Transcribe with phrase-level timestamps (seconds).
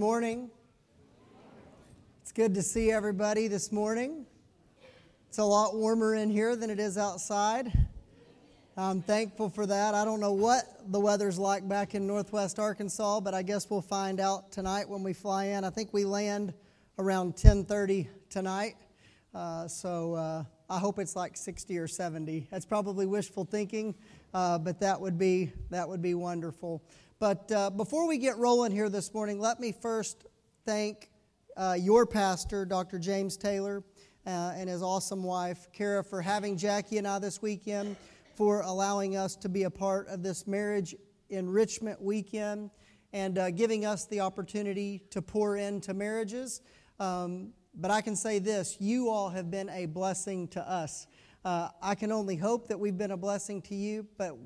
[0.00, 0.50] Morning.
[2.22, 4.24] It's good to see everybody this morning.
[5.28, 7.70] It's a lot warmer in here than it is outside.
[8.78, 9.94] I'm thankful for that.
[9.94, 13.82] I don't know what the weather's like back in northwest Arkansas, but I guess we'll
[13.82, 15.64] find out tonight when we fly in.
[15.64, 16.54] I think we land
[16.98, 18.76] around 10:30 tonight,
[19.34, 22.48] uh, so uh, I hope it's like 60 or 70.
[22.50, 23.94] That's probably wishful thinking,
[24.32, 26.82] uh, but that would be that would be wonderful.
[27.20, 30.24] But uh, before we get rolling here this morning, let me first
[30.64, 31.10] thank
[31.54, 32.98] uh, your pastor, Dr.
[32.98, 33.84] James Taylor,
[34.26, 37.96] uh, and his awesome wife, Kara, for having Jackie and I this weekend,
[38.36, 40.94] for allowing us to be a part of this marriage
[41.28, 42.70] enrichment weekend,
[43.12, 46.62] and uh, giving us the opportunity to pour into marriages.
[46.98, 51.06] Um, but I can say this you all have been a blessing to us.
[51.44, 54.38] Uh, I can only hope that we've been a blessing to you, but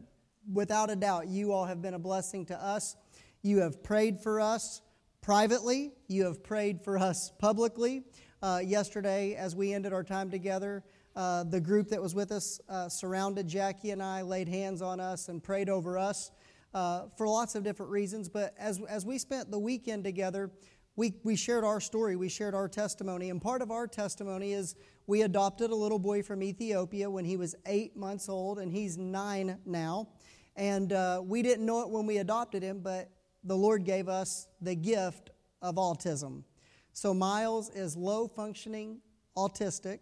[0.52, 2.96] without a doubt, you all have been a blessing to us.
[3.42, 4.82] You have prayed for us
[5.20, 8.04] privately, you have prayed for us publicly.
[8.42, 10.84] Uh, yesterday, as we ended our time together,
[11.16, 15.00] uh, the group that was with us uh, surrounded Jackie and I, laid hands on
[15.00, 16.30] us, and prayed over us
[16.74, 18.28] uh, for lots of different reasons.
[18.28, 20.50] But as, as we spent the weekend together,
[20.96, 23.30] we, we shared our story, we shared our testimony.
[23.30, 24.74] And part of our testimony is
[25.06, 28.98] we adopted a little boy from Ethiopia when he was eight months old, and he's
[28.98, 30.08] nine now.
[30.56, 33.10] And uh, we didn't know it when we adopted him, but
[33.42, 36.44] the Lord gave us the gift of autism.
[36.92, 39.00] So Miles is low functioning
[39.36, 40.00] autistic.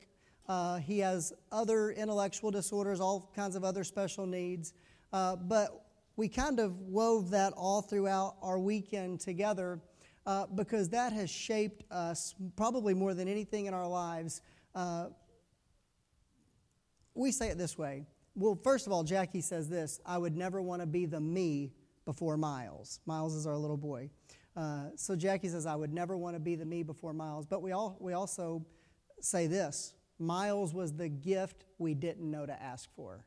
[0.48, 4.74] Uh, he has other intellectual disorders, all kinds of other special needs.
[5.12, 5.86] Uh, but
[6.16, 9.80] we kind of wove that all throughout our weekend together
[10.26, 14.42] uh, because that has shaped us probably more than anything in our lives.
[14.74, 15.06] Uh,
[17.14, 20.62] we say it this way well, first of all, Jackie says this I would never
[20.62, 21.72] want to be the me
[22.04, 23.00] before Miles.
[23.06, 24.10] Miles is our little boy.
[24.56, 27.46] Uh, so Jackie says, I would never want to be the me before Miles.
[27.46, 28.64] But we, all, we also
[29.20, 33.24] say this Miles was the gift we didn't know to ask for.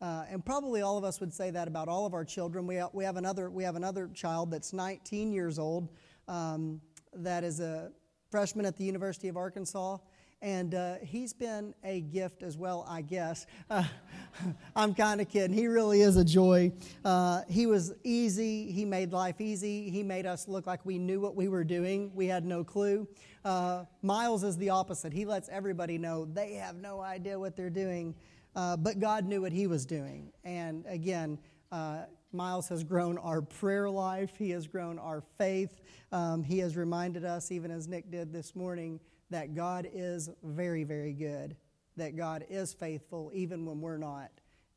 [0.00, 2.66] Uh, and probably all of us would say that about all of our children.
[2.66, 5.90] We, we, have, another, we have another child that's 19 years old
[6.26, 6.80] um,
[7.12, 7.92] that is a
[8.30, 9.98] freshman at the University of Arkansas
[10.42, 13.46] and uh, he's been a gift as well, I guess.
[13.68, 13.84] Uh,
[14.76, 15.54] I'm kind of kidding.
[15.54, 16.72] He really is a joy.
[17.04, 18.72] Uh, he was easy.
[18.72, 19.90] He made life easy.
[19.90, 22.10] He made us look like we knew what we were doing.
[22.14, 23.06] We had no clue.
[23.44, 25.12] Uh, Miles is the opposite.
[25.12, 28.14] He lets everybody know they have no idea what they're doing,
[28.56, 30.32] uh, but God knew what he was doing.
[30.44, 31.38] And again,
[31.70, 34.30] uh, Miles has grown our prayer life.
[34.38, 35.80] He has grown our faith.
[36.12, 40.84] Um, he has reminded us, even as Nick did this morning, that God is very,
[40.84, 41.56] very good,
[41.96, 44.30] that God is faithful even when we're not,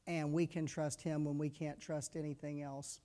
[0.07, 2.99] and we can trust Him when we can't trust anything else.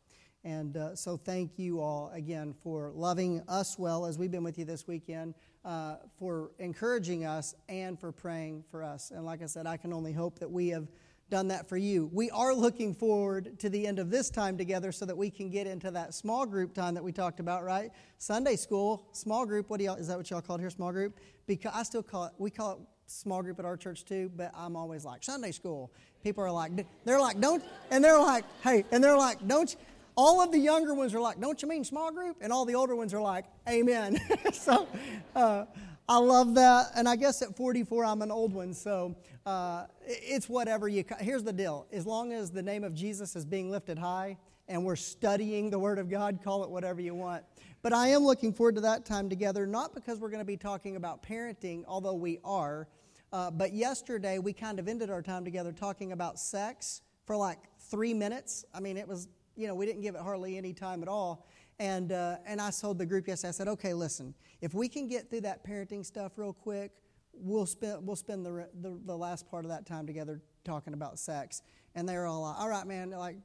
[0.44, 4.56] And uh, so, thank you all again for loving us well as we've been with
[4.58, 9.10] you this weekend, uh, for encouraging us, and for praying for us.
[9.10, 10.86] And like I said, I can only hope that we have
[11.30, 12.10] done that for you.
[12.12, 15.50] We are looking forward to the end of this time together so that we can
[15.50, 17.90] get into that small group time that we talked about, right?
[18.18, 19.68] Sunday school, small group.
[19.68, 21.18] What do y'all, is that what y'all called here, small group?
[21.46, 24.52] Because I still call it, we call it small group at our church too, but
[24.54, 25.92] I'm always like, Sunday school.
[26.22, 26.72] People are like,
[27.04, 29.74] they're like, don't, and they're like, hey, and they're like, don't,
[30.16, 32.38] all of the younger ones are like, don't you mean small group?
[32.40, 34.18] And all the older ones are like, amen.
[34.52, 34.88] so,
[35.36, 35.64] uh,
[36.10, 36.92] I love that.
[36.96, 38.72] And I guess at 44, I'm an old one.
[38.72, 39.14] So
[39.44, 41.04] uh, it's whatever you.
[41.20, 44.38] Here's the deal as long as the name of Jesus is being lifted high
[44.68, 47.44] and we're studying the Word of God, call it whatever you want.
[47.82, 50.56] But I am looking forward to that time together, not because we're going to be
[50.56, 52.88] talking about parenting, although we are.
[53.32, 57.58] Uh, but yesterday, we kind of ended our time together talking about sex for like
[57.90, 58.64] three minutes.
[58.74, 61.46] I mean, it was, you know, we didn't give it hardly any time at all.
[61.80, 65.06] And, uh, and I told the group yesterday, I said, okay, listen, if we can
[65.06, 66.92] get through that parenting stuff real quick,
[67.32, 71.18] we'll spend, we'll spend the, the, the last part of that time together talking about
[71.18, 71.62] sex.
[71.94, 73.36] And they were all like, all right, man, like,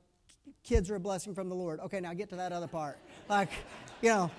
[0.63, 1.79] kids are a blessing from the Lord.
[1.81, 2.97] Okay, now get to that other part.
[3.29, 3.49] Like,
[4.01, 4.31] you know,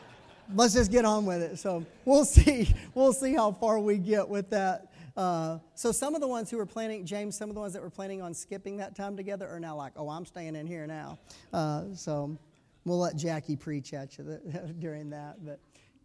[0.55, 1.59] let's just get on with it.
[1.59, 2.75] So we'll see.
[2.95, 4.93] We'll see how far we get with that.
[5.17, 7.83] Uh, so some of the ones who were planning, James, some of the ones that
[7.83, 10.87] were planning on skipping that time together are now like, oh, I'm staying in here
[10.87, 11.19] now.
[11.53, 12.37] Uh, so
[12.85, 14.39] we'll let Jackie preach at you
[14.79, 15.45] during that.
[15.45, 15.61] But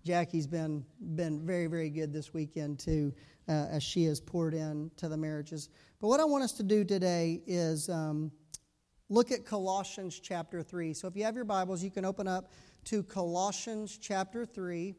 [0.06, 0.86] Jackie's been
[1.16, 3.14] been very very good this weekend too,
[3.48, 5.70] uh, as she has poured in to the marriages.
[6.00, 8.32] But what I want us to do today is um,
[9.10, 10.94] look at Colossians chapter three.
[10.94, 12.52] So if you have your Bibles, you can open up
[12.86, 14.96] to Colossians chapter three,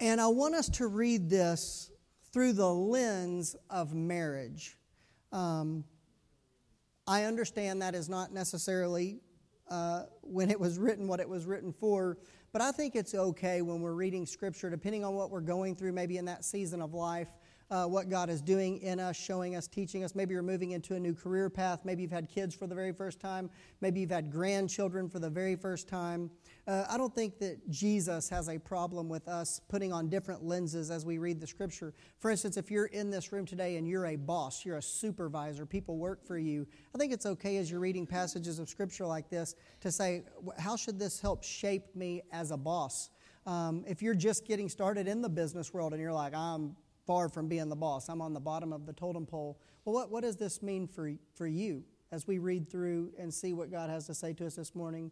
[0.00, 1.90] and I want us to read this
[2.32, 4.76] through the lens of marriage.
[5.32, 5.84] Um,
[7.06, 9.20] I understand that is not necessarily
[9.70, 12.18] uh, when it was written what it was written for.
[12.52, 15.92] But I think it's okay when we're reading Scripture, depending on what we're going through,
[15.92, 17.28] maybe in that season of life,
[17.70, 20.16] uh, what God is doing in us, showing us, teaching us.
[20.16, 21.84] Maybe you're moving into a new career path.
[21.84, 23.48] Maybe you've had kids for the very first time.
[23.80, 26.30] Maybe you've had grandchildren for the very first time.
[26.70, 30.88] Uh, I don't think that Jesus has a problem with us putting on different lenses
[30.92, 31.92] as we read the scripture.
[32.20, 35.66] For instance, if you're in this room today and you're a boss, you're a supervisor,
[35.66, 39.28] people work for you, I think it's okay as you're reading passages of scripture like
[39.28, 40.22] this to say,
[40.60, 43.10] how should this help shape me as a boss?
[43.46, 47.28] Um, if you're just getting started in the business world and you're like, I'm far
[47.28, 48.08] from being the boss.
[48.08, 49.58] I'm on the bottom of the totem pole.
[49.84, 51.82] Well, what, what does this mean for, for you
[52.12, 55.10] as we read through and see what God has to say to us this morning?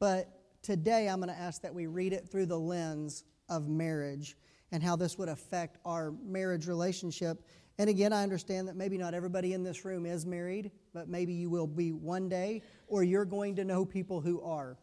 [0.00, 4.36] But today I'm going to ask that we read it through the lens of marriage
[4.72, 7.42] and how this would affect our marriage relationship.
[7.78, 11.32] And again, I understand that maybe not everybody in this room is married, but maybe
[11.32, 14.76] you will be one day, or you're going to know people who are.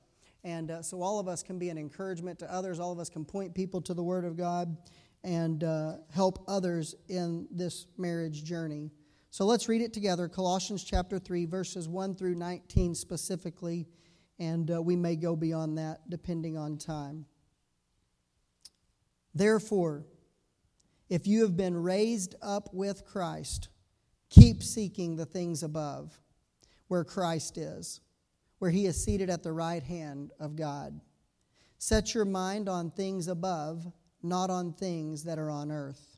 [0.43, 3.09] And uh, so all of us can be an encouragement to others, all of us
[3.09, 4.77] can point people to the Word of God
[5.23, 8.91] and uh, help others in this marriage journey.
[9.31, 13.87] So let's read it together Colossians chapter 3, verses 1 through 19 specifically,
[14.39, 17.25] and uh, we may go beyond that depending on time.
[19.33, 20.05] Therefore,
[21.09, 23.69] if you have been raised up with Christ,
[24.29, 26.19] keep seeking the things above,
[26.87, 28.01] where Christ is,
[28.59, 30.99] where he is seated at the right hand of God.
[31.77, 33.91] Set your mind on things above
[34.25, 36.17] not on things that are on earth.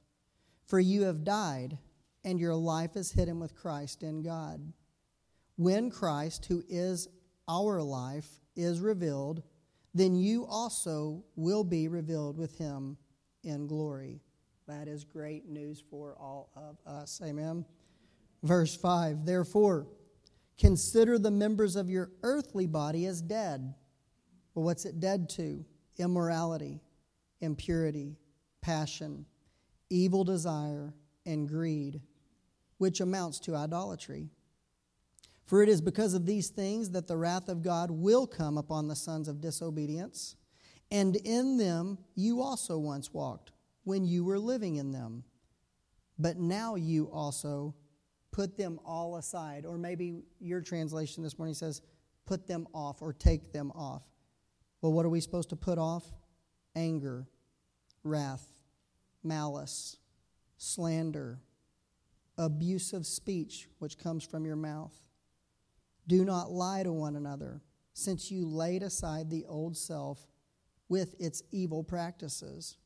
[0.66, 1.78] For you have died,
[2.24, 4.74] and your life is hidden with Christ in God.
[5.58, 7.08] When Christ, who is
[7.47, 9.44] our life, is revealed,
[9.94, 12.97] then you also will be revealed with him
[13.44, 14.19] in glory.
[14.67, 17.21] That is great news for all of us.
[17.23, 17.65] Amen.
[18.44, 19.88] Verse 5 Therefore,
[20.57, 23.73] consider the members of your earthly body as dead.
[24.53, 25.63] Well, what's it dead to?
[25.97, 26.81] Immorality
[27.41, 28.17] impurity,
[28.61, 29.25] passion,
[29.89, 30.94] evil desire,
[31.25, 32.01] and greed,
[32.77, 34.29] which amounts to idolatry.
[35.47, 38.88] For it is because of these things that the wrath of God will come upon
[38.88, 40.35] the sons of disobedience.
[40.91, 43.51] And in them you also once walked
[43.83, 45.23] when you were living in them.
[46.19, 47.73] But now you also
[48.31, 49.65] put them all aside.
[49.65, 51.81] Or maybe your translation this morning says,
[52.25, 54.03] put them off or take them off.
[54.81, 56.11] Well, what are we supposed to put off?
[56.77, 57.27] anger,
[58.03, 58.47] wrath,
[59.23, 59.97] malice,
[60.57, 61.39] slander,
[62.38, 64.94] abusive speech which comes from your mouth.
[66.07, 67.62] Do not lie to one another,
[67.94, 70.25] since you laid aside the old self
[70.89, 72.77] with its evil practices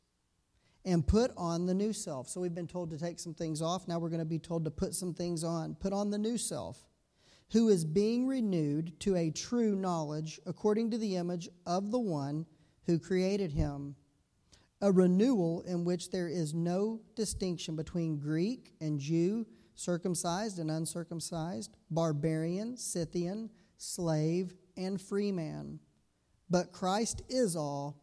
[0.84, 2.28] and put on the new self.
[2.28, 3.88] So we've been told to take some things off.
[3.88, 5.76] Now we're going to be told to put some things on.
[5.76, 6.88] Put on the new self,
[7.52, 12.46] who is being renewed to a true knowledge according to the image of the one
[12.86, 13.96] who created him.
[14.82, 19.46] A renewal in which there is no distinction between Greek and Jew,
[19.82, 25.80] circumcised and uncircumcised, barbarian, Scythian, slave, and free man.
[26.50, 28.02] But Christ is all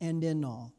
[0.00, 0.72] and in all.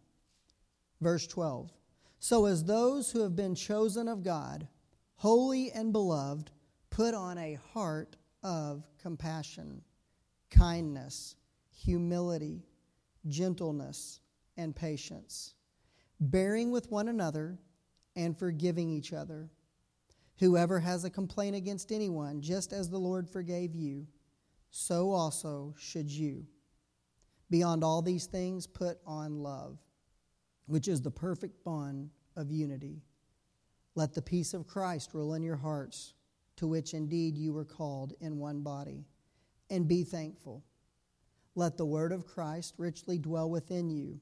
[1.01, 1.71] Verse 12.
[2.19, 4.67] So, as those who have been chosen of God,
[5.15, 6.51] holy and beloved,
[6.89, 9.81] put on a heart of compassion,
[10.49, 11.35] kindness,
[11.69, 12.63] humility
[13.27, 14.19] gentleness,
[14.55, 15.53] and patience,
[16.19, 17.57] bearing with one another
[18.15, 19.49] and forgiving each other.
[20.39, 24.07] Whoever has a complaint against anyone, just as the Lord forgave you,
[24.69, 26.45] so also should you.
[27.49, 29.79] Beyond all these things, put on love,
[30.67, 33.01] which is the perfect bond of unity.
[33.95, 36.13] Let the peace of Christ rule in your hearts,
[36.57, 39.07] to which indeed you were called in one body,
[39.71, 40.63] and be thankful.
[41.55, 44.19] Let the word of Christ richly dwell within you,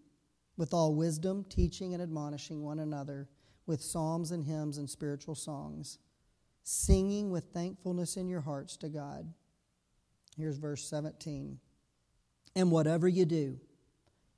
[0.55, 3.27] with all wisdom, teaching and admonishing one another
[3.65, 5.97] with psalms and hymns and spiritual songs,
[6.65, 9.31] singing with thankfulness in your hearts to God.
[10.35, 11.59] Here's verse 17.
[12.55, 13.59] And whatever you do,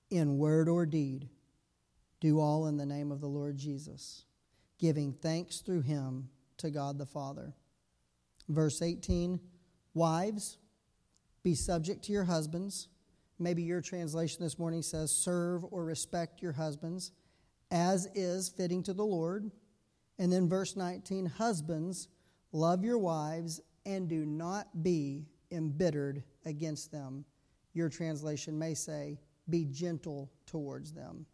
[0.10, 1.30] in word or deed,
[2.20, 4.26] do all in the name of the Lord Jesus,
[4.78, 7.56] giving thanks through him to God the Father.
[8.50, 9.40] Verse 18
[9.94, 10.58] Wives,
[11.44, 12.90] be subject to your husbands.
[13.40, 17.12] Maybe your translation this morning says, serve or respect your husbands,
[17.72, 19.50] as is fitting to the Lord.
[20.20, 22.10] And then verse 19, husbands,
[22.52, 27.26] love your wives and do not be embittered against them.
[27.74, 31.26] Your translation may say, be gentle towards them.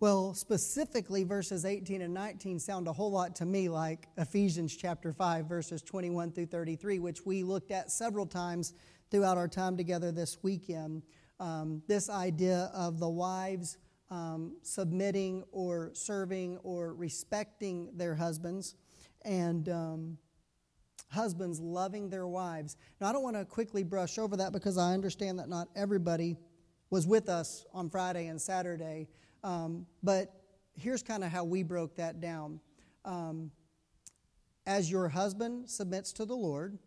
[0.00, 5.12] Well, specifically, verses 18 and 19 sound a whole lot to me like Ephesians chapter
[5.12, 8.74] 5, verses 21 through 33, which we looked at several times
[9.10, 11.02] throughout our time together this weekend.
[11.40, 13.78] um, this idea of the wives
[14.10, 18.74] um, submitting or serving or respecting their husbands,
[19.28, 20.18] and um,
[21.10, 22.76] husbands loving their wives.
[22.98, 26.38] Now, I don't want to quickly brush over that because I understand that not everybody
[26.90, 29.06] was with us on Friday and Saturday,
[29.44, 30.32] um, but
[30.74, 32.58] here's kind of how we broke that down.
[33.04, 33.50] Um,
[34.66, 36.78] as your husband submits to the Lord,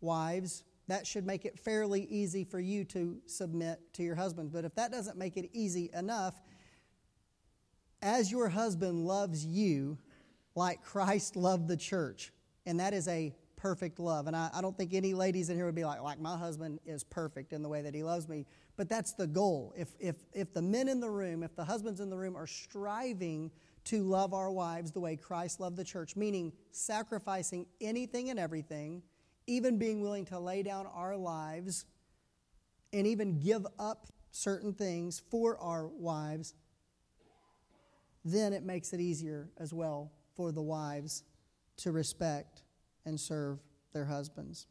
[0.00, 4.50] wives, that should make it fairly easy for you to submit to your husband.
[4.50, 6.40] But if that doesn't make it easy enough,
[8.00, 9.98] as your husband loves you
[10.54, 12.32] like Christ loved the church,
[12.66, 14.26] and that is a perfect love.
[14.26, 16.80] And I, I, don't think any ladies in here would be like, like, my husband
[16.84, 18.44] is perfect in the way that he loves me.
[18.76, 19.72] But that's the goal.
[19.76, 22.46] If, if, if the men in the room, if the husbands in the room are
[22.48, 23.52] striving
[23.84, 29.00] to love our wives the way Christ loved the church, meaning sacrificing anything and everything,
[29.46, 31.84] even being willing to lay down our lives
[32.92, 36.54] and even give up certain things for our wives,
[38.24, 40.10] then it makes it easier as well
[40.42, 41.22] for the wives
[41.76, 42.64] to respect
[43.06, 43.60] and serve
[43.92, 44.66] their husbands.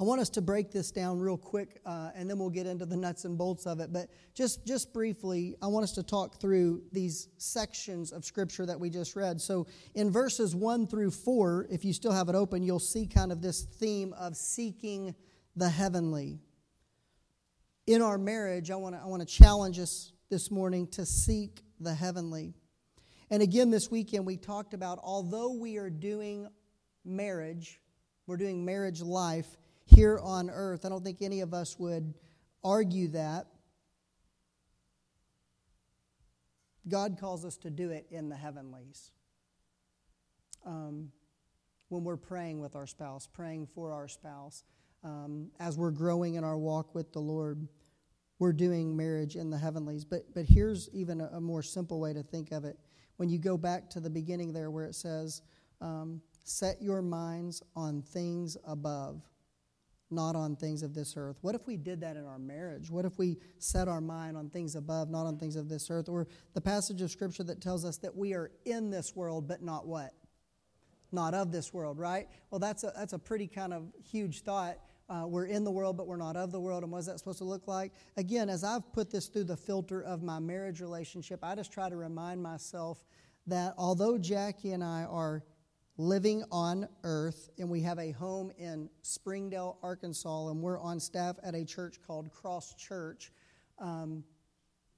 [0.00, 2.84] I want us to break this down real quick, uh, and then we'll get into
[2.84, 3.92] the nuts and bolts of it.
[3.92, 8.80] But just, just briefly, I want us to talk through these sections of Scripture that
[8.80, 9.40] we just read.
[9.40, 13.30] So, in verses 1 through 4, if you still have it open, you'll see kind
[13.30, 15.14] of this theme of seeking
[15.54, 16.40] the heavenly.
[17.86, 21.60] In our marriage, I want to I want to challenge us this morning to seek
[21.78, 22.54] the heavenly.
[23.32, 26.48] And again, this weekend, we talked about although we are doing
[27.02, 27.80] marriage,
[28.26, 29.46] we're doing marriage life
[29.86, 30.84] here on earth.
[30.84, 32.12] I don't think any of us would
[32.62, 33.46] argue that.
[36.86, 39.12] God calls us to do it in the heavenlies.
[40.66, 41.10] Um,
[41.88, 44.62] when we're praying with our spouse, praying for our spouse,
[45.04, 47.66] um, as we're growing in our walk with the Lord,
[48.38, 50.04] we're doing marriage in the heavenlies.
[50.04, 52.76] But, but here's even a, a more simple way to think of it.
[53.16, 55.42] When you go back to the beginning there where it says,
[55.80, 59.22] um, Set your minds on things above,
[60.10, 61.36] not on things of this earth.
[61.40, 62.90] What if we did that in our marriage?
[62.90, 66.08] What if we set our mind on things above, not on things of this earth?
[66.08, 69.62] Or the passage of Scripture that tells us that we are in this world, but
[69.62, 70.12] not what?
[71.12, 72.26] Not of this world, right?
[72.50, 74.78] Well, that's a, that's a pretty kind of huge thought.
[75.12, 76.82] Uh, we're in the world, but we're not of the world.
[76.82, 77.92] And what is that supposed to look like?
[78.16, 81.90] Again, as I've put this through the filter of my marriage relationship, I just try
[81.90, 83.04] to remind myself
[83.46, 85.44] that although Jackie and I are
[85.98, 91.36] living on earth, and we have a home in Springdale, Arkansas, and we're on staff
[91.42, 93.32] at a church called Cross Church.
[93.78, 94.24] Um,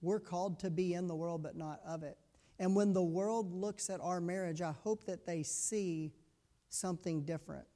[0.00, 2.18] we're called to be in the world, but not of it.
[2.60, 6.12] And when the world looks at our marriage, I hope that they see
[6.68, 7.66] something different.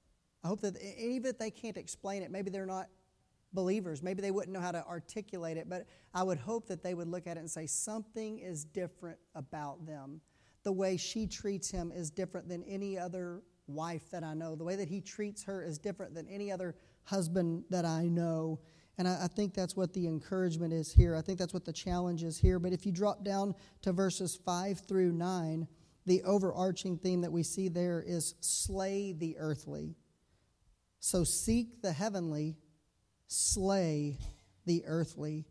[0.44, 2.88] I hope that even if they can't explain it, maybe they're not
[3.52, 6.94] believers, maybe they wouldn't know how to articulate it, but I would hope that they
[6.94, 10.20] would look at it and say, something is different about them
[10.68, 14.54] the way she treats him is different than any other wife that I know.
[14.54, 18.60] The way that he treats her is different than any other husband that I know.
[18.98, 21.16] And I, I, think that's what the encouragement is here.
[21.16, 22.58] I think that's what the challenge is here.
[22.58, 25.66] But if you drop down to verses 5 through 9,
[26.04, 29.94] the overarching theme that we see there is slay the earthly.
[31.00, 32.56] So seek the heavenly,
[33.26, 34.18] slay
[34.66, 35.46] the earthly.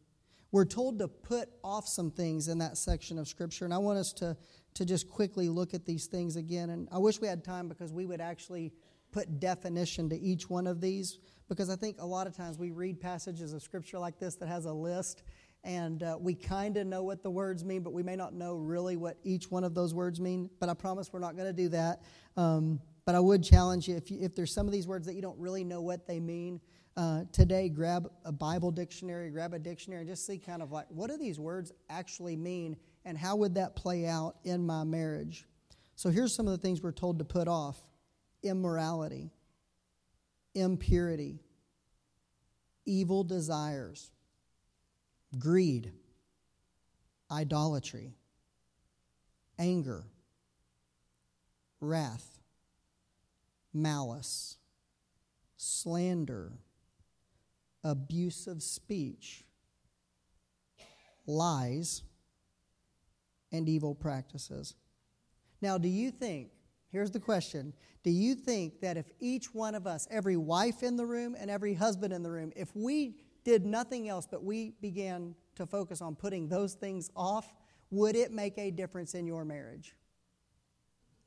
[0.51, 3.99] We're told to put off some things in that section of Scripture, and I want
[3.99, 4.37] us to
[4.77, 6.69] to just quickly look at these things again.
[6.69, 8.71] And I wish we had time because we would actually
[9.11, 11.17] put definition to each one of these
[11.49, 14.47] because I think a lot of times we read passages of scripture like this that
[14.47, 15.23] has a list
[15.63, 18.55] and uh, we kind of know what the words mean, but we may not know
[18.55, 20.49] really what each one of those words mean.
[20.59, 22.03] But I promise we're not going to do that.
[22.37, 25.13] Um, but I would challenge you if, you if there's some of these words that
[25.13, 26.59] you don't really know what they mean,
[26.97, 30.87] uh, today grab a Bible dictionary, grab a dictionary, and just see kind of like
[30.89, 35.45] what do these words actually mean and how would that play out in my marriage?
[35.95, 37.77] So here's some of the things we're told to put off
[38.43, 39.31] immorality,
[40.53, 41.39] impurity,
[42.85, 44.11] evil desires,
[45.39, 45.93] greed,
[47.31, 48.17] idolatry,
[49.57, 50.03] anger,
[51.79, 52.36] wrath,
[53.73, 54.57] malice,
[55.55, 56.53] slander,
[57.83, 59.43] abusive speech,
[61.25, 62.03] lies
[63.51, 64.75] and evil practices.
[65.61, 66.49] Now, do you think,
[66.91, 70.95] here's the question, do you think that if each one of us, every wife in
[70.95, 74.73] the room and every husband in the room, if we did nothing else but we
[74.81, 77.53] began to focus on putting those things off,
[77.89, 79.95] would it make a difference in your marriage?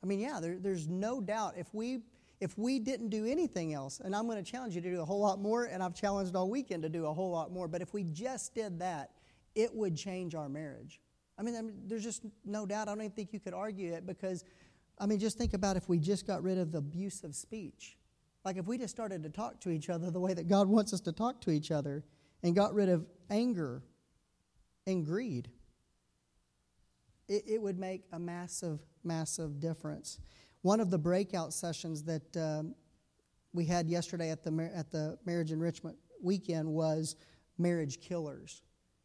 [0.02, 2.00] I mean, yeah, there, there's no doubt if we
[2.40, 5.04] if we didn't do anything else, and I'm going to challenge you to do a
[5.04, 7.82] whole lot more, and I've challenged all weekend to do a whole lot more, but
[7.82, 9.11] if we just did that,
[9.54, 11.00] it would change our marriage.
[11.38, 12.88] I mean, I mean there's just no doubt.
[12.88, 14.44] I don't even think you could argue it because,
[14.99, 17.99] I mean, just think about if we just got rid of the abusive speech.
[18.44, 20.94] Like if we just started to talk to each other the way that God wants
[20.94, 22.04] us to talk to each other
[22.42, 23.82] and got rid of anger
[24.87, 25.50] and greed,
[27.28, 30.18] it, it would make a massive, massive difference.
[30.62, 32.75] One of the breakout sessions that um,
[33.52, 37.17] we had yesterday at the, at the Marriage Enrichment Weekend was
[37.57, 38.62] marriage killers.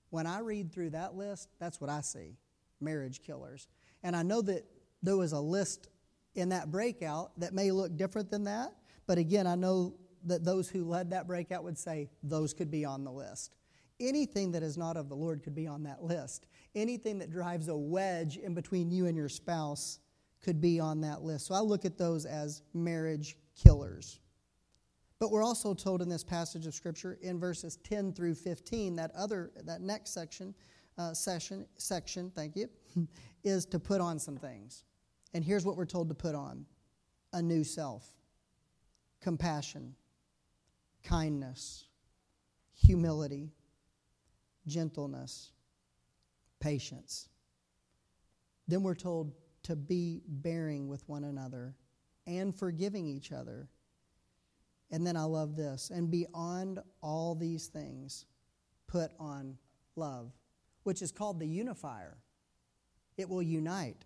[0.10, 2.38] When I read through that list, that's what I see
[2.82, 3.68] marriage killers.
[4.04, 4.66] And I know that
[5.02, 5.88] there was a list
[6.36, 8.74] in that breakout that may look different than that,
[9.08, 9.96] but again, I know
[10.26, 13.56] that those who led that breakout would say those could be on the list.
[14.00, 16.48] Anything that is not of the Lord could be on that list.
[16.74, 20.00] Anything that drives a wedge in between you and your spouse
[20.46, 21.48] could be on that list.
[21.48, 24.20] So I look at those as marriage killers.
[25.18, 29.10] But we're also told in this passage of Scripture in verses 10 through 15, that
[29.16, 30.54] other, that next section,
[31.00, 32.70] uh, session, section, thank you,
[33.44, 34.84] is to put on some things.
[35.34, 36.68] And here's what we're told to put on
[37.34, 38.06] a new self,
[39.22, 39.96] compassion,
[41.04, 41.86] kindness,
[42.75, 43.52] humility,
[44.68, 45.54] gentleness,
[46.60, 47.30] patience.
[48.68, 49.34] Then we're told
[49.65, 51.75] to be bearing with one another
[52.27, 53.67] and forgiving each other.
[54.91, 55.89] And then I love this.
[55.89, 58.25] And beyond all these things,
[58.88, 59.57] put on
[59.95, 60.31] love,
[60.84, 62.17] which is called the unifier.
[63.17, 64.05] It will unite.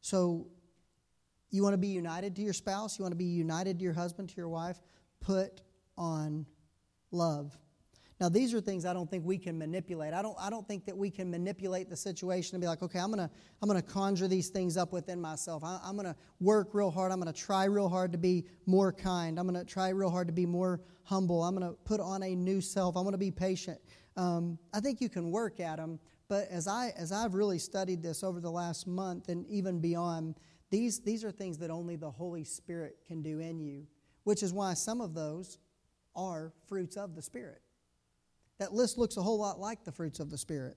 [0.00, 0.46] So,
[1.50, 2.98] you want to be united to your spouse?
[2.98, 4.78] You want to be united to your husband, to your wife?
[5.20, 5.60] Put
[5.98, 6.46] on
[7.10, 7.56] love.
[8.22, 10.14] Now, these are things I don't think we can manipulate.
[10.14, 13.00] I don't, I don't think that we can manipulate the situation and be like, okay,
[13.00, 15.64] I'm going to I'm gonna conjure these things up within myself.
[15.64, 17.10] I, am going to work real hard.
[17.10, 19.40] I'm going to try real hard to be more kind.
[19.40, 21.42] I'm going to try real hard to be more humble.
[21.42, 22.96] I'm going to put on a new self.
[22.96, 23.80] I'm going to be patient.
[24.16, 25.98] Um, I think you can work at them,
[26.28, 30.36] but as, I, as I've really studied this over the last month and even beyond,
[30.70, 33.84] these, these are things that only the Holy Spirit can do in you,
[34.22, 35.58] which is why some of those
[36.14, 37.62] are fruits of the Spirit.
[38.62, 40.76] That list looks a whole lot like the fruits of the Spirit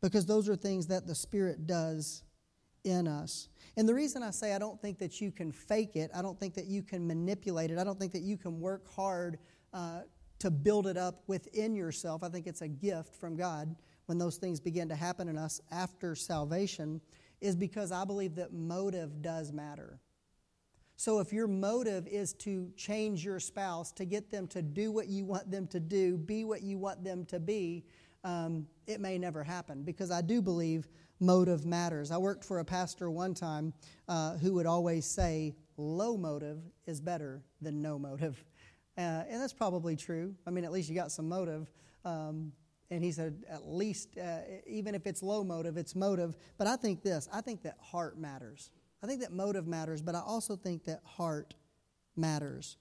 [0.00, 2.22] because those are things that the Spirit does
[2.84, 3.48] in us.
[3.76, 6.38] And the reason I say I don't think that you can fake it, I don't
[6.38, 9.40] think that you can manipulate it, I don't think that you can work hard
[9.72, 10.02] uh,
[10.38, 12.22] to build it up within yourself.
[12.22, 13.74] I think it's a gift from God
[14.06, 17.00] when those things begin to happen in us after salvation,
[17.40, 19.98] is because I believe that motive does matter.
[21.00, 25.08] So if your motive is to change your spouse, to get them to do what
[25.08, 27.86] you want them to do, be what you want them to be,
[28.22, 32.10] um, it may never happen because I do believe motive matters.
[32.10, 33.72] I worked for a pastor one time
[34.08, 38.44] uh, who would always say, low motive is better than no motive.
[38.98, 40.34] Uh, and that's probably true.
[40.46, 41.72] I mean, at least you got some motive.
[42.04, 42.52] Um,
[42.90, 46.36] and he said, at least, uh, even if it's low motive, it's motive.
[46.58, 48.70] But I think this I think that heart matters.
[49.02, 51.54] I think that motive matters, but I also think that heart
[52.16, 52.76] matters.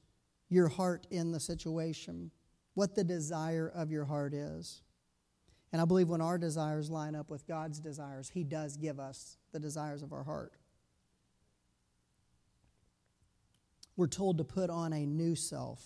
[0.50, 2.32] Your heart in the situation,
[2.74, 4.82] what the desire of your heart is.
[5.72, 9.38] And I believe when our desires line up with God's desires, He does give us
[9.52, 10.54] the desires of our heart.
[13.96, 15.84] We're told to put on a new self,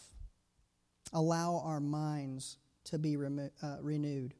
[1.11, 4.35] allow our minds to be remo- uh, renewed.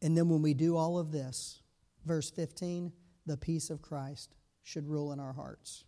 [0.00, 1.60] And then when we do all of this,
[2.04, 2.92] verse 15,
[3.26, 5.84] the peace of Christ should rule in our hearts.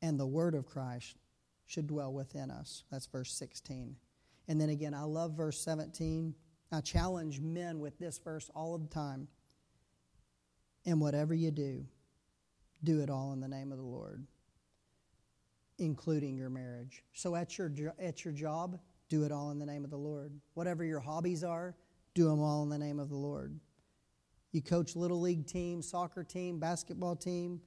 [0.00, 1.16] And the word of Christ
[1.66, 2.84] should dwell within us.
[2.90, 3.96] That's verse 16.
[4.48, 6.34] And then again, I love verse 17.
[6.72, 9.28] I challenge men with this verse all the time.
[10.84, 11.86] And whatever you do,
[12.82, 14.26] do it all in the name of the Lord,
[15.78, 17.04] including your marriage.
[17.12, 20.32] So at your, at your job, do it all in the name of the Lord.
[20.54, 21.76] Whatever your hobbies are,
[22.14, 23.58] do them all in the name of the Lord.
[24.52, 27.60] You coach little league team, soccer team, basketball team,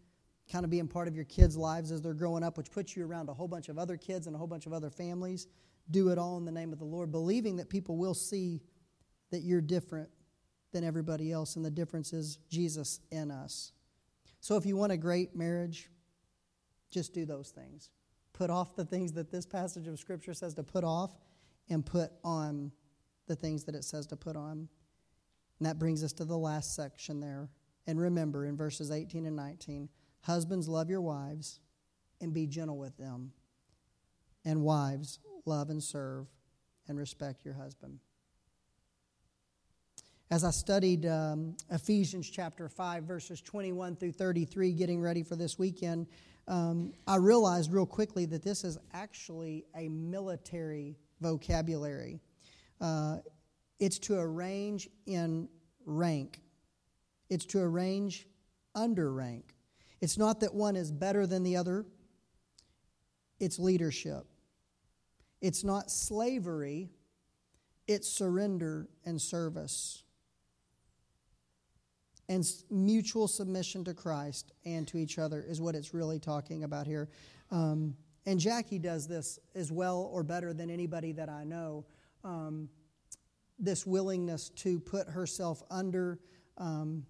[0.52, 3.06] kind of being part of your kids' lives as they're growing up, which puts you
[3.06, 5.48] around a whole bunch of other kids and a whole bunch of other families.
[5.90, 8.62] Do it all in the name of the Lord, believing that people will see
[9.32, 10.10] that you're different
[10.72, 13.72] than everybody else, and the difference is Jesus in us.
[14.40, 15.90] So if you want a great marriage,
[16.92, 17.90] just do those things.
[18.34, 21.16] Put off the things that this passage of Scripture says to put off,
[21.70, 22.72] and put on
[23.28, 24.68] the things that it says to put on.
[25.60, 27.50] And that brings us to the last section there.
[27.88, 29.90] And remember, in verses 18 and 19,
[30.22, 31.60] husbands, love your wives
[32.20, 33.32] and be gentle with them.
[34.44, 36.28] And wives, love and serve
[36.88, 38.00] and respect your husband.
[40.32, 45.60] As I studied um, Ephesians chapter 5, verses 21 through 33, getting ready for this
[45.60, 46.08] weekend,
[46.48, 52.20] um, I realized real quickly that this is actually a military vocabulary.
[52.82, 53.18] Uh,
[53.80, 55.50] it's to arrange in
[55.86, 56.42] rank,
[57.30, 58.28] it's to arrange
[58.74, 59.56] under rank.
[60.02, 61.86] It's not that one is better than the other,
[63.40, 64.26] it's leadership.
[65.42, 66.90] It's not slavery,
[67.88, 70.04] it's surrender and service.
[72.28, 76.88] And mutual submission to Christ and to each other is what it's really talking about
[76.88, 77.10] here.
[77.52, 81.86] Um, and Jackie does this as well or better than anybody that I know.
[82.24, 82.70] Um,
[83.60, 86.20] this willingness to put herself under,
[86.58, 87.06] um,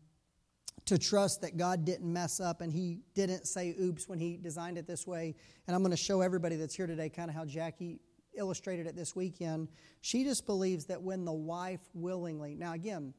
[0.86, 4.78] to trust that God didn't mess up and He didn't say oops when He designed
[4.78, 5.36] it this way.
[5.68, 8.00] And I'm going to show everybody that's here today kind of how Jackie
[8.38, 9.70] illustrated it this weekend.
[10.02, 13.14] She just believes that when the wife willingly, now again,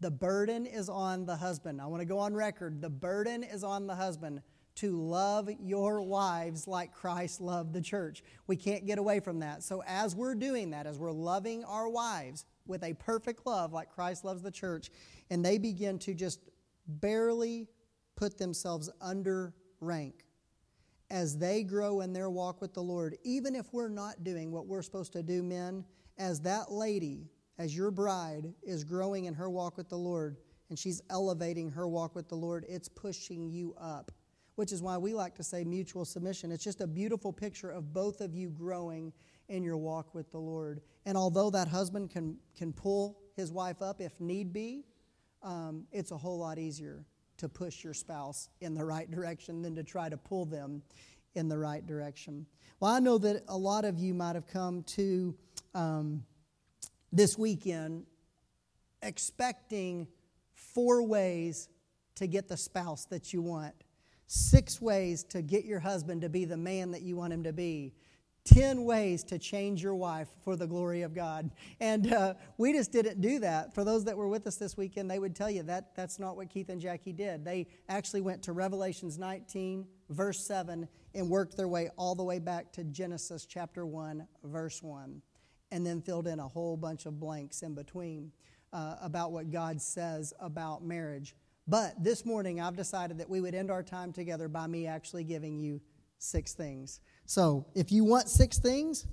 [0.00, 1.80] the burden is on the husband.
[1.80, 2.80] I want to go on record.
[2.80, 4.42] The burden is on the husband
[4.76, 8.22] to love your wives like Christ loved the church.
[8.46, 9.64] We can't get away from that.
[9.64, 13.90] So, as we're doing that, as we're loving our wives with a perfect love like
[13.90, 14.90] Christ loves the church,
[15.30, 16.40] and they begin to just
[16.86, 17.68] barely
[18.16, 20.24] put themselves under rank,
[21.10, 24.66] as they grow in their walk with the Lord, even if we're not doing what
[24.66, 25.84] we're supposed to do, men,
[26.18, 30.36] as that lady, as your bride, is growing in her walk with the Lord
[30.68, 34.12] and she's elevating her walk with the Lord, it's pushing you up,
[34.56, 36.52] which is why we like to say mutual submission.
[36.52, 39.12] It's just a beautiful picture of both of you growing
[39.48, 40.80] in your walk with the Lord.
[41.06, 44.84] And although that husband can, can pull his wife up if need be,
[45.42, 47.04] um, it's a whole lot easier
[47.38, 50.82] to push your spouse in the right direction than to try to pull them
[51.34, 52.46] in the right direction.
[52.80, 55.34] Well, I know that a lot of you might have come to
[55.74, 56.24] um,
[57.12, 58.06] this weekend
[59.02, 60.08] expecting
[60.52, 61.68] four ways
[62.16, 63.74] to get the spouse that you want,
[64.26, 67.52] six ways to get your husband to be the man that you want him to
[67.52, 67.94] be,
[68.48, 71.50] 10 ways to change your wife for the glory of God.
[71.80, 73.74] And uh, we just didn't do that.
[73.74, 76.36] For those that were with us this weekend, they would tell you that that's not
[76.36, 77.44] what Keith and Jackie did.
[77.44, 82.38] They actually went to Revelations 19, verse 7, and worked their way all the way
[82.38, 85.20] back to Genesis chapter 1, verse 1,
[85.70, 88.32] and then filled in a whole bunch of blanks in between
[88.72, 91.34] uh, about what God says about marriage.
[91.66, 95.24] But this morning, I've decided that we would end our time together by me actually
[95.24, 95.82] giving you
[96.18, 97.00] six things.
[97.28, 99.06] So if you want six things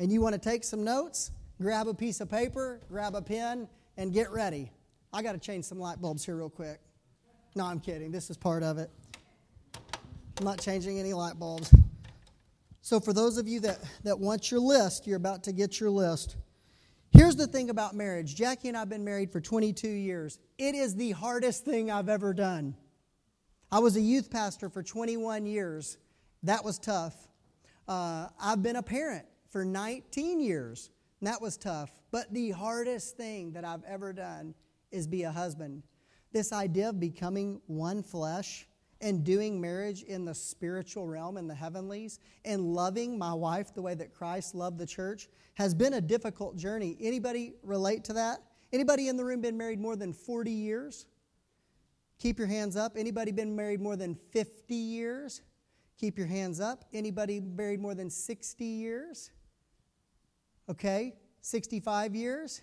[0.00, 1.30] and you want to take some notes,
[1.62, 4.72] grab a piece of paper, grab a pen, and get ready.
[5.12, 6.80] I got to change some light bulbs here real quick.
[7.54, 8.10] No, I'm kidding.
[8.10, 8.90] This is part of it.
[10.38, 11.72] I'm not changing any light bulbs.
[12.80, 15.90] So, for those of you that, that want your list, you're about to get your
[15.90, 16.34] list.
[17.12, 20.40] Here's the thing about marriage Jackie and I have been married for 22 years.
[20.58, 22.74] It is the hardest thing I've ever done.
[23.70, 25.98] I was a youth pastor for 21 years.
[26.42, 27.29] That was tough.
[27.90, 31.90] Uh, I've been a parent for 19 years, and that was tough.
[32.12, 34.54] But the hardest thing that I've ever done
[34.92, 35.82] is be a husband.
[36.32, 38.68] This idea of becoming one flesh
[39.00, 43.82] and doing marriage in the spiritual realm, in the heavenlies, and loving my wife the
[43.82, 46.96] way that Christ loved the church has been a difficult journey.
[47.00, 48.38] Anybody relate to that?
[48.72, 51.06] Anybody in the room been married more than 40 years?
[52.20, 52.92] Keep your hands up.
[52.96, 55.42] Anybody been married more than 50 years?
[56.00, 56.86] Keep your hands up.
[56.94, 59.30] Anybody married more than 60 years?
[60.66, 62.62] Okay, 65 years?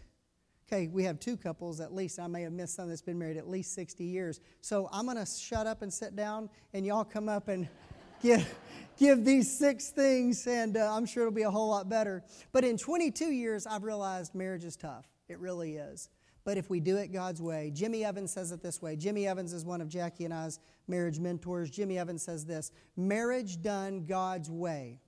[0.65, 2.17] Okay, we have two couples at least.
[2.17, 4.39] I may have missed some that's been married at least 60 years.
[4.61, 7.67] So I'm going to shut up and sit down, and y'all come up and
[8.23, 8.43] give,
[8.97, 12.23] give these six things, and uh, I'm sure it'll be a whole lot better.
[12.51, 15.05] But in 22 years, I've realized marriage is tough.
[15.29, 16.09] It really is
[16.47, 17.71] but if we do it God's way.
[17.75, 18.95] Jimmy Evans says it this way.
[18.95, 21.69] Jimmy Evans is one of Jackie and I's marriage mentors.
[21.69, 25.01] Jimmy Evans says this Marriage done God's way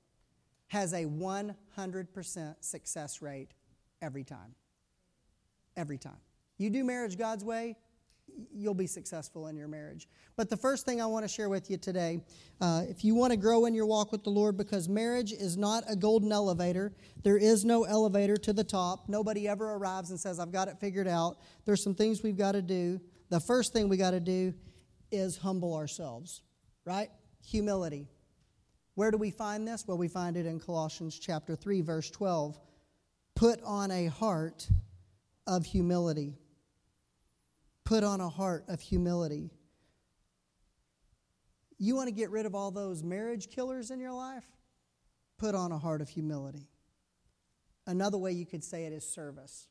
[0.68, 3.52] has a 100% success rate
[4.02, 4.54] every time.
[5.78, 6.20] Every time.
[6.58, 7.78] You do marriage God's way,
[8.54, 10.08] you'll be successful in your marriage.
[10.36, 12.24] But the first thing I want to share with you today,
[12.62, 15.58] uh, if you want to grow in your walk with the Lord, because marriage is
[15.58, 19.10] not a golden elevator, there is no elevator to the top.
[19.10, 21.38] Nobody ever arrives and says, I've got it figured out.
[21.66, 23.00] There's some things we've got to do.
[23.30, 24.54] The first thing we got to do
[25.12, 26.42] is humble ourselves,
[26.86, 27.10] right?
[27.46, 28.08] Humility.
[28.96, 29.86] Where do we find this?
[29.88, 32.60] Well, we find it in Colossians chapter 3, verse 12.
[33.36, 34.68] Put on a heart
[35.48, 36.38] of humility
[37.90, 39.50] put on a heart of humility.
[41.80, 44.46] You want to get rid of all those marriage killers in your life?
[45.40, 46.68] Put on a heart of humility.
[47.88, 49.70] Another way you could say it is service.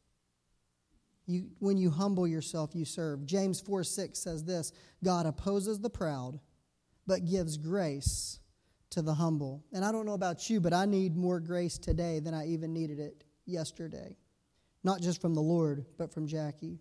[1.27, 3.25] You, when you humble yourself, you serve.
[3.25, 4.73] James 4 6 says this
[5.05, 6.41] God opposes the proud,
[7.07, 8.41] but gives grace
[8.91, 9.63] to the humble.
[9.73, 12.73] And I don't know about you, but I need more grace today than I even
[12.73, 14.17] needed it yesterday.
[14.83, 16.81] Not just from the Lord, but from Jackie.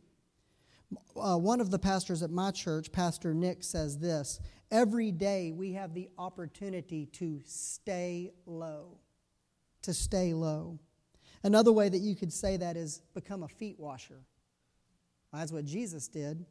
[1.16, 4.40] Uh, one of the pastors at my church, Pastor Nick, says this
[4.72, 8.98] Every day we have the opportunity to stay low.
[9.84, 10.80] To stay low.
[11.44, 14.22] Another way that you could say that is become a feet washer.
[15.32, 16.46] That's what Jesus did.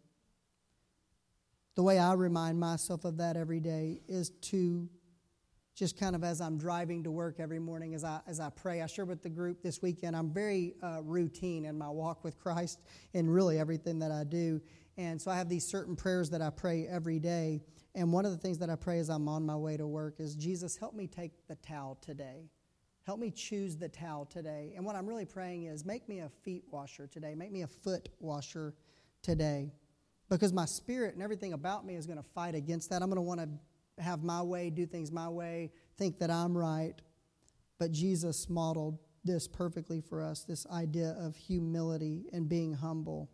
[1.75, 4.89] The way I remind myself of that every day is to
[5.77, 8.81] just kind of as I'm driving to work every morning, as I, as I pray.
[8.81, 12.39] I share with the group this weekend, I'm very uh, routine in my walk with
[12.39, 12.81] Christ
[13.13, 14.61] in really everything that I do.
[14.97, 17.61] And so I have these certain prayers that I pray every day.
[17.95, 20.15] And one of the things that I pray as I'm on my way to work
[20.19, 22.49] is Jesus, help me take the towel today.
[23.05, 24.73] Help me choose the towel today.
[24.75, 27.67] And what I'm really praying is make me a feet washer today, make me a
[27.69, 28.75] foot washer
[29.21, 29.71] today.
[30.31, 33.03] Because my spirit and everything about me is going to fight against that.
[33.03, 33.49] I'm going to want to
[33.99, 36.95] have my way, do things my way, think that I'm right.
[37.79, 43.29] But Jesus modeled this perfectly for us this idea of humility and being humble.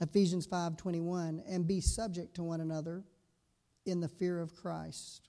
[0.00, 3.04] Ephesians 5:21 and be subject to one another
[3.86, 5.28] in the fear of Christ.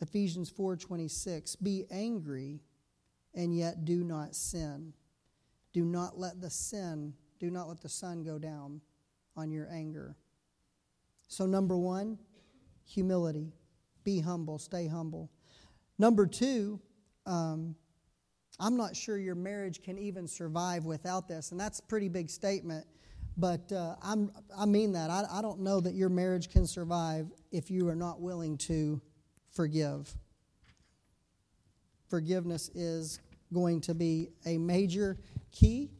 [0.00, 2.60] Ephesians 4:26 be angry
[3.34, 4.94] and yet do not sin.
[5.72, 8.80] Do not let the sin, do not let the sun go down
[9.36, 10.16] on your anger.
[11.34, 12.16] So, number one,
[12.84, 13.52] humility.
[14.04, 15.32] Be humble, stay humble.
[15.98, 16.78] Number two,
[17.26, 17.74] um,
[18.60, 21.50] I'm not sure your marriage can even survive without this.
[21.50, 22.86] And that's a pretty big statement,
[23.36, 23.96] but uh,
[24.56, 25.10] I mean that.
[25.10, 29.02] I, I don't know that your marriage can survive if you are not willing to
[29.50, 30.14] forgive.
[32.08, 33.18] Forgiveness is
[33.52, 35.18] going to be a major
[35.50, 35.90] key,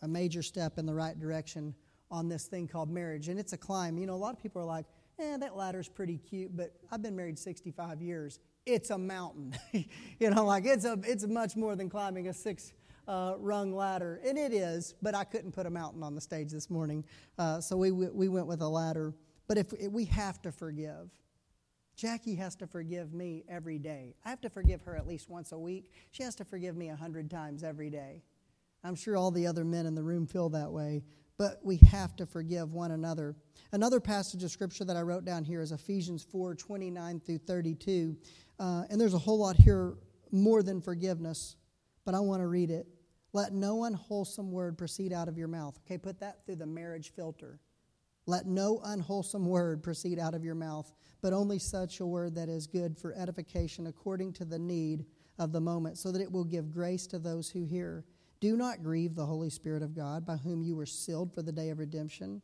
[0.00, 1.74] a major step in the right direction
[2.10, 3.28] on this thing called marriage.
[3.28, 3.98] And it's a climb.
[3.98, 4.86] You know, a lot of people are like,
[5.18, 8.40] eh, that ladder's pretty cute, but I've been married 65 years.
[8.66, 9.54] It's a mountain.
[9.72, 12.72] you know, like it's, a, it's much more than climbing a six
[13.06, 14.20] uh, rung ladder.
[14.24, 17.04] And it is, but I couldn't put a mountain on the stage this morning.
[17.38, 19.14] Uh, so we, we went with a ladder.
[19.46, 21.10] But if, if we have to forgive,
[21.96, 24.14] Jackie has to forgive me every day.
[24.24, 25.90] I have to forgive her at least once a week.
[26.12, 28.22] She has to forgive me a hundred times every day.
[28.84, 31.02] I'm sure all the other men in the room feel that way
[31.38, 33.36] but we have to forgive one another.
[33.72, 38.16] Another passage of scripture that I wrote down here is Ephesians 4 29 through 32.
[38.58, 39.94] Uh, and there's a whole lot here
[40.32, 41.56] more than forgiveness,
[42.04, 42.86] but I want to read it.
[43.32, 45.78] Let no unwholesome word proceed out of your mouth.
[45.86, 47.60] Okay, put that through the marriage filter.
[48.26, 52.48] Let no unwholesome word proceed out of your mouth, but only such a word that
[52.48, 55.06] is good for edification according to the need
[55.38, 58.04] of the moment, so that it will give grace to those who hear.
[58.40, 61.52] Do not grieve the Holy Spirit of God, by whom you were sealed for the
[61.52, 62.40] day of redemption.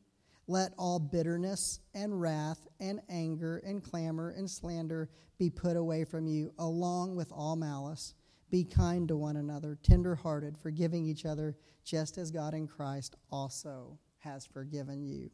[0.47, 6.27] Let all bitterness and wrath and anger and clamor and slander be put away from
[6.27, 8.15] you, along with all malice.
[8.51, 13.99] Be kind to one another, tenderhearted, forgiving each other, just as God in Christ also
[14.19, 15.31] has forgiven you.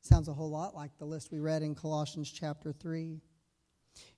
[0.00, 3.18] Sounds a whole lot like the list we read in Colossians chapter 3.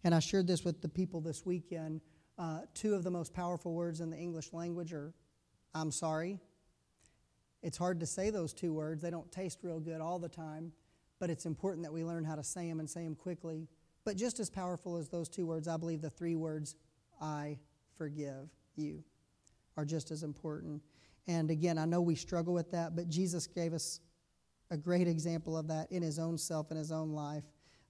[0.04, 2.00] And I shared this with the people this weekend.
[2.38, 5.14] Uh, two of the most powerful words in the English language are
[5.74, 6.38] I'm sorry.
[7.62, 10.72] It's hard to say those two words, they don't taste real good all the time,
[11.18, 13.68] but it's important that we learn how to say them and say them quickly.
[14.04, 16.76] But just as powerful as those two words, I believe the three words,
[17.20, 17.58] I
[17.98, 19.02] forgive you,
[19.76, 20.82] are just as important.
[21.26, 24.00] And again, I know we struggle with that, but Jesus gave us
[24.70, 27.44] a great example of that in his own self, in his own life,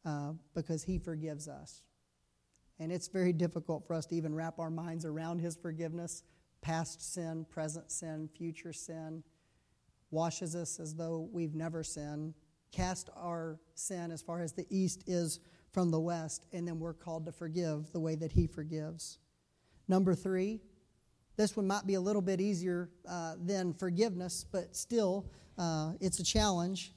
[0.04, 1.82] uh, because he forgives us.
[2.78, 6.22] And it's very difficult for us to even wrap our minds around his forgiveness
[6.60, 9.22] past sin, present sin, future sin,
[10.10, 12.34] washes us as though we've never sinned,
[12.72, 15.40] cast our sin as far as the east is
[15.72, 19.18] from the west, and then we're called to forgive the way that He forgives.
[19.88, 20.60] Number three,
[21.36, 26.18] this one might be a little bit easier uh, than forgiveness, but still, uh, it's
[26.18, 26.92] a challenge,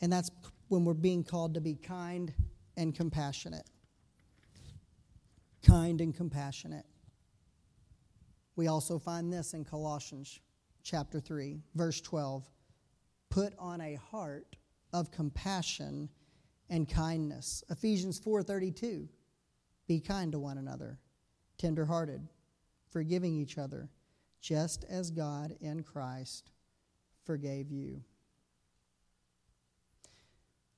[0.00, 0.30] and that's
[0.68, 2.32] when we're being called to be kind
[2.76, 3.64] and compassionate.
[5.62, 6.84] Kind and compassionate.
[8.56, 10.40] We also find this in Colossians
[10.82, 12.48] chapter 3, verse 12.
[13.30, 14.56] Put on a heart
[14.92, 16.08] of compassion
[16.70, 17.64] and kindness.
[17.68, 19.08] Ephesians 4:32.
[19.86, 20.98] Be kind to one another,
[21.58, 22.28] tenderhearted,
[22.88, 23.90] forgiving each other,
[24.40, 26.50] just as God in Christ
[27.24, 28.02] forgave you.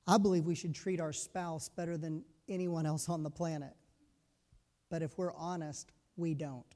[0.06, 3.76] I believe we should treat our spouse better than anyone else on the planet.
[4.88, 6.74] But if we're honest, we don't.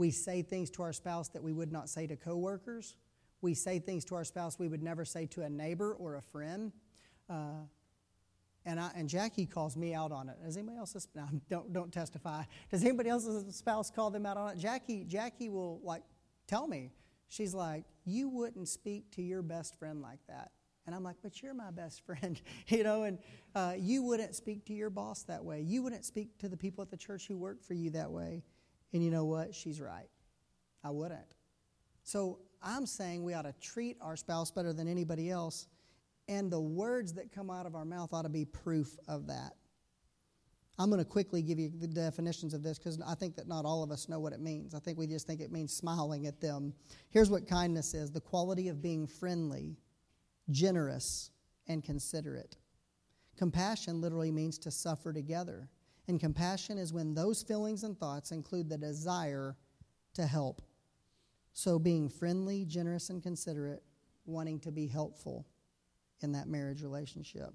[0.00, 2.96] We say things to our spouse that we would not say to coworkers.
[3.42, 6.22] We say things to our spouse we would never say to a neighbor or a
[6.22, 6.72] friend.
[7.28, 7.66] Uh,
[8.64, 10.36] And, I, and Jackie calls me out on it.
[10.42, 12.44] Does anybody else's no, don't don't testify?
[12.70, 14.58] Does anybody else's spouse call them out on it?
[14.58, 16.02] Jackie Jackie will like
[16.46, 16.92] tell me.
[17.28, 20.50] She's like, you wouldn't speak to your best friend like that.
[20.86, 23.18] And I'm like, but you're my best friend, you know, and
[23.54, 25.60] uh, you wouldn't speak to your boss that way.
[25.60, 28.42] You wouldn't speak to the people at the church who work for you that way.
[28.92, 29.54] And you know what?
[29.54, 30.08] She's right.
[30.82, 31.34] I wouldn't.
[32.02, 35.66] So I'm saying we ought to treat our spouse better than anybody else.
[36.28, 39.52] And the words that come out of our mouth ought to be proof of that.
[40.78, 43.66] I'm going to quickly give you the definitions of this because I think that not
[43.66, 44.74] all of us know what it means.
[44.74, 46.72] I think we just think it means smiling at them.
[47.10, 49.76] Here's what kindness is the quality of being friendly,
[50.50, 51.32] generous,
[51.66, 52.56] and considerate.
[53.36, 55.68] Compassion literally means to suffer together.
[56.08, 59.56] And compassion is when those feelings and thoughts include the desire
[60.14, 60.62] to help.
[61.52, 63.82] So, being friendly, generous, and considerate,
[64.24, 65.46] wanting to be helpful
[66.22, 67.50] in that marriage relationship.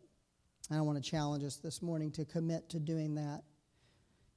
[0.72, 3.44] I want to challenge us this morning to commit to doing that.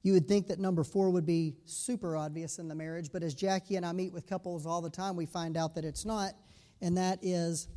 [0.01, 3.33] You would think that number four would be super obvious in the marriage, but as
[3.33, 6.33] Jackie and I meet with couples all the time, we find out that it's not,
[6.81, 7.67] and that is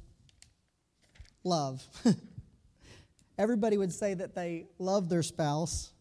[1.42, 1.82] love.
[3.38, 5.91] Everybody would say that they love their spouse,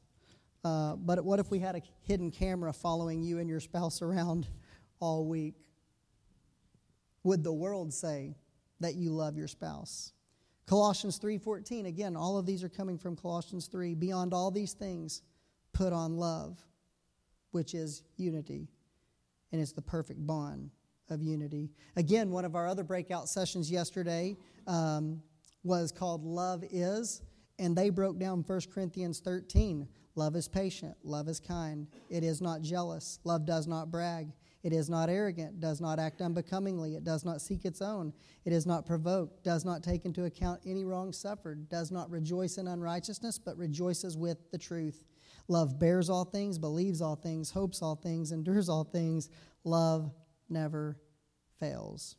[0.64, 4.48] uh, but what if we had a hidden camera following you and your spouse around
[5.00, 5.56] all week?
[7.24, 8.36] Would the world say
[8.80, 10.14] that you love your spouse?
[10.68, 15.22] Colossians 3:14 again all of these are coming from Colossians 3 beyond all these things
[15.74, 16.66] put on love
[17.52, 18.70] which is unity
[19.52, 20.70] and it's the perfect bond
[21.10, 25.22] of unity again one of our other breakout sessions yesterday um,
[25.64, 27.22] was called love is
[27.60, 30.96] and they broke down 1 Corinthians 13 love is patient.
[31.04, 31.88] Love is kind.
[32.10, 33.20] It is not jealous.
[33.24, 34.32] Love does not brag.
[34.64, 38.14] It is not arrogant, does not act unbecomingly, it does not seek its own,
[38.46, 42.58] it is not provoked, does not take into account any wrong suffered, does not rejoice
[42.58, 45.04] in unrighteousness, but rejoices with the truth.
[45.48, 49.30] Love bears all things, believes all things, hopes all things, endures all things.
[49.64, 50.12] Love
[50.48, 50.96] never
[51.60, 52.16] fails.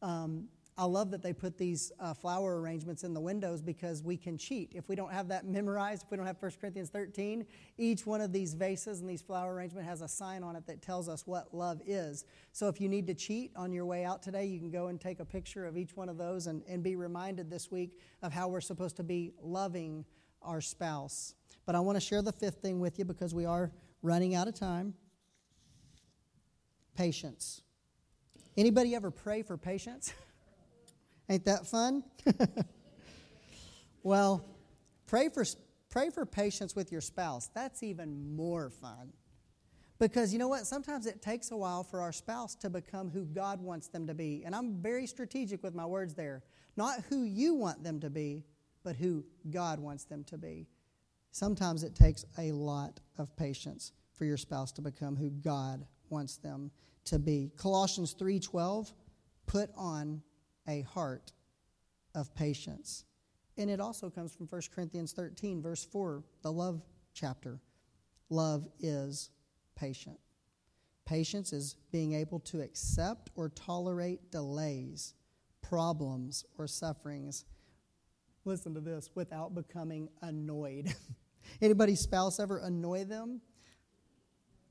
[0.00, 0.48] Um,
[0.80, 4.38] I love that they put these uh, flower arrangements in the windows because we can
[4.38, 4.72] cheat.
[4.74, 7.44] If we don't have that memorized, if we don't have 1 Corinthians 13,
[7.76, 10.80] each one of these vases and these flower arrangement has a sign on it that
[10.80, 12.24] tells us what love is.
[12.52, 14.98] So if you need to cheat on your way out today, you can go and
[14.98, 18.32] take a picture of each one of those and, and be reminded this week of
[18.32, 20.06] how we're supposed to be loving
[20.40, 21.34] our spouse.
[21.66, 24.48] But I want to share the fifth thing with you because we are running out
[24.48, 24.94] of time.
[26.96, 27.60] Patience.
[28.56, 30.14] Anybody ever pray for patience?
[31.30, 32.02] Ain't that fun?
[34.02, 34.44] well,
[35.06, 35.44] pray for,
[35.88, 37.48] pray for patience with your spouse.
[37.54, 39.12] That's even more fun.
[40.00, 40.66] Because you know what?
[40.66, 44.14] Sometimes it takes a while for our spouse to become who God wants them to
[44.14, 44.42] be.
[44.44, 46.42] And I'm very strategic with my words there.
[46.76, 48.42] Not who you want them to be,
[48.82, 50.66] but who God wants them to be.
[51.30, 56.38] Sometimes it takes a lot of patience for your spouse to become who God wants
[56.38, 56.72] them
[57.04, 57.52] to be.
[57.56, 58.92] Colossians 3:12
[59.46, 60.22] put on
[60.70, 61.32] a heart
[62.14, 63.04] of patience.
[63.58, 66.80] And it also comes from 1 Corinthians 13, verse 4, the love
[67.12, 67.60] chapter.
[68.30, 69.30] Love is
[69.74, 70.18] patient.
[71.04, 75.14] Patience is being able to accept or tolerate delays,
[75.60, 77.44] problems, or sufferings.
[78.44, 80.94] Listen to this without becoming annoyed.
[81.60, 83.40] Anybody's spouse ever annoy them?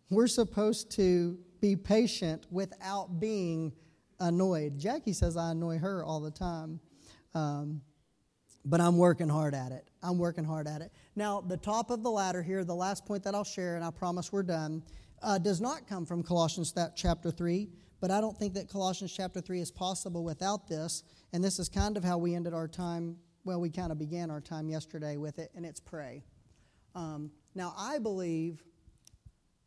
[0.10, 3.74] We're supposed to be patient without being
[4.20, 4.78] annoyed.
[4.78, 6.80] Jackie says I annoy her all the time.
[7.34, 7.82] Um,
[8.66, 9.90] but I'm working hard at it.
[10.04, 10.92] I'm working hard at it.
[11.16, 13.92] Now, the top of the ladder here, the last point that I'll share, and I
[13.92, 14.84] promise we're done,
[15.22, 19.42] uh, does not come from Colossians chapter 3, but I don't think that Colossians chapter
[19.42, 21.04] 3 is possible without this.
[21.34, 23.18] And this is kind of how we ended our time.
[23.44, 26.24] Well, we kind of began our time yesterday with it, and it's pray.
[26.96, 28.64] Um, now, I believe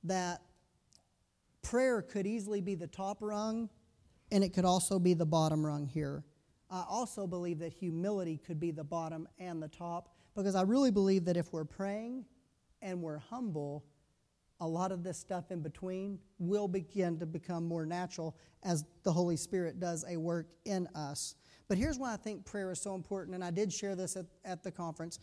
[0.05, 0.43] that
[1.63, 3.69] prayer could easily be the top rung
[4.33, 6.25] and it could also be the bottom rung here.
[6.71, 10.91] I also believe that humility could be the bottom and the top because I really
[10.91, 12.25] believe that if we're praying
[12.81, 13.85] and we're humble,
[14.61, 19.13] a lot of this stuff in between will begin to become more natural as the
[19.13, 21.35] Holy Spirit does a work in us.
[21.69, 24.25] But here's why I think prayer is so important, and I did share this at,
[24.47, 25.19] at the conference.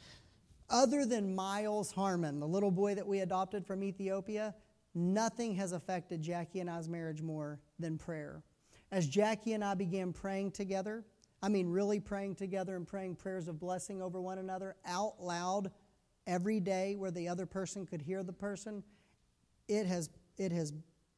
[0.69, 4.53] Other than Miles Harmon, the little boy that we adopted from Ethiopia,
[4.93, 8.43] nothing has affected Jackie and I's marriage more than prayer.
[8.91, 11.03] As Jackie and I began praying together,
[11.41, 15.71] I mean, really praying together and praying prayers of blessing over one another out loud
[16.27, 18.83] every day where the other person could hear the person,
[19.67, 20.73] it has, it has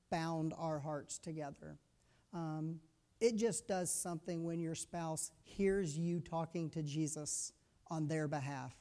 [0.09, 1.78] bound our hearts together.
[2.34, 2.80] Um,
[3.19, 7.53] it just does something when your spouse hears you talking to Jesus
[7.88, 8.76] on their behalf.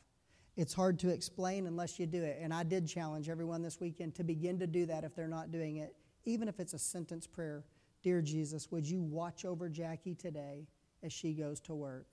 [0.57, 2.39] It's hard to explain unless you do it.
[2.41, 5.51] And I did challenge everyone this weekend to begin to do that if they're not
[5.51, 7.65] doing it, even if it's a sentence prayer.
[8.03, 10.67] Dear Jesus, would you watch over Jackie today
[11.03, 12.07] as she goes to work?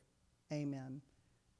[0.51, 1.01] Amen.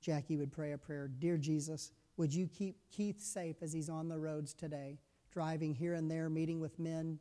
[0.01, 4.07] Jackie would pray a prayer Dear Jesus, would you keep Keith safe as he's on
[4.07, 4.97] the roads today,
[5.31, 7.19] driving here and there, meeting with men,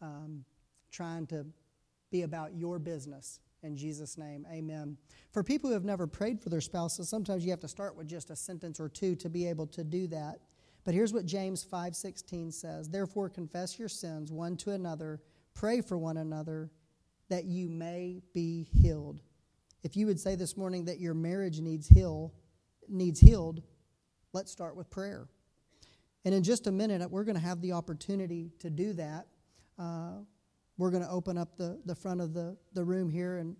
[0.00, 0.44] um,
[0.90, 1.46] trying to
[2.10, 3.40] be about your business?
[3.62, 4.96] In Jesus' name, amen.
[5.30, 8.08] For people who have never prayed for their spouses, sometimes you have to start with
[8.08, 10.40] just a sentence or two to be able to do that.
[10.84, 15.20] But here's what James 5:16 says, "Therefore confess your sins one to another,
[15.54, 16.70] pray for one another
[17.28, 19.20] that you may be healed."
[19.82, 22.32] If you would say this morning that your marriage needs heal,
[22.88, 23.62] needs healed,
[24.32, 25.26] let's start with prayer.
[26.24, 29.26] And in just a minute, we're going to have the opportunity to do that.
[29.78, 30.18] Uh,
[30.78, 33.56] we're going to open up the, the front of the, the room here and,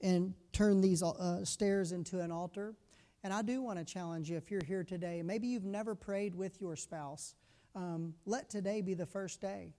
[0.00, 2.74] and turn these uh, stairs into an altar.
[3.22, 6.34] And I do want to challenge you if you're here today, maybe you've never prayed
[6.34, 7.34] with your spouse,
[7.74, 9.74] um, let today be the first day.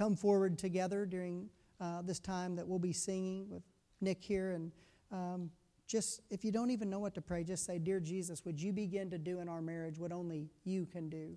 [0.00, 3.62] Come forward together during uh, this time that we'll be singing with
[4.00, 4.52] Nick here.
[4.52, 4.72] And
[5.12, 5.50] um,
[5.86, 8.72] just, if you don't even know what to pray, just say, Dear Jesus, would you
[8.72, 11.36] begin to do in our marriage what only you can do?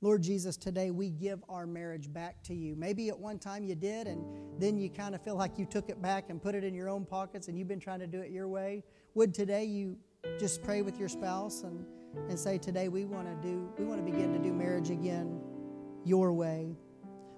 [0.00, 2.74] Lord Jesus, today we give our marriage back to you.
[2.74, 4.24] Maybe at one time you did, and
[4.58, 6.88] then you kind of feel like you took it back and put it in your
[6.88, 8.82] own pockets and you've been trying to do it your way.
[9.14, 9.96] Would today you
[10.36, 11.86] just pray with your spouse and,
[12.28, 15.40] and say, Today we want to do, we want to begin to do marriage again
[16.04, 16.74] your way.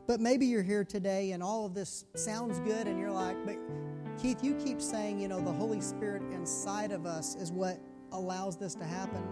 [0.07, 3.57] But maybe you're here today and all of this sounds good, and you're like, But
[4.21, 7.79] Keith, you keep saying, you know, the Holy Spirit inside of us is what
[8.13, 9.23] allows this to happen.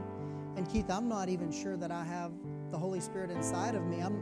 [0.56, 2.32] And Keith, I'm not even sure that I have
[2.70, 4.00] the Holy Spirit inside of me.
[4.00, 4.20] I'm,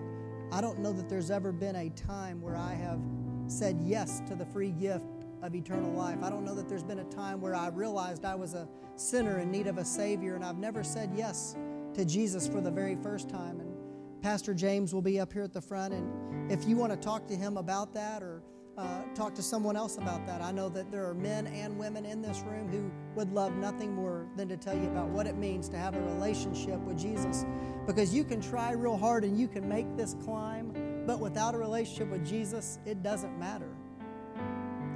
[0.52, 3.00] I don't know that there's ever been a time where I have
[3.46, 5.04] said yes to the free gift
[5.42, 6.18] of eternal life.
[6.22, 9.38] I don't know that there's been a time where I realized I was a sinner
[9.38, 11.56] in need of a Savior, and I've never said yes
[11.94, 13.60] to Jesus for the very first time.
[13.60, 13.77] And
[14.22, 17.26] Pastor James will be up here at the front, and if you want to talk
[17.28, 18.42] to him about that or
[18.78, 20.40] uh, talk to someone else about that.
[20.40, 23.92] I know that there are men and women in this room who would love nothing
[23.92, 27.44] more than to tell you about what it means to have a relationship with Jesus.
[27.88, 30.72] Because you can try real hard and you can make this climb,
[31.08, 33.68] but without a relationship with Jesus, it doesn't matter.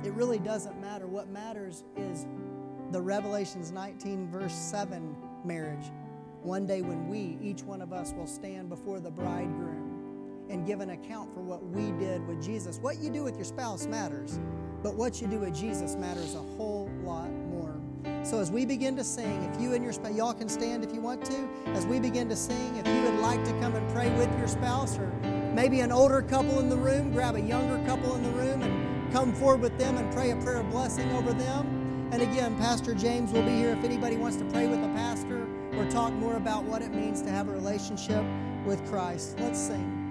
[0.04, 1.08] It really doesn't matter.
[1.08, 2.26] What matters is
[2.92, 5.90] the Revelations 19, verse 7 marriage.
[6.43, 10.80] One day when we, each one of us, will stand before the bridegroom and give
[10.80, 12.78] an account for what we did with Jesus.
[12.78, 14.40] What you do with your spouse matters,
[14.82, 17.80] but what you do with Jesus matters a whole lot more.
[18.24, 20.93] So as we begin to sing, if you and your spouse, y'all can stand if
[20.93, 23.88] you want to, as we begin to sing, if you would like to come and
[23.93, 25.12] pray with your spouse, or
[25.55, 29.12] maybe an older couple in the room, grab a younger couple in the room and
[29.12, 32.09] come forward with them and pray a prayer of blessing over them.
[32.11, 35.41] And again, Pastor James will be here if anybody wants to pray with a pastor
[35.82, 38.24] or talk more about what it means to have a relationship
[38.64, 39.38] with Christ.
[39.40, 40.01] Let's sing.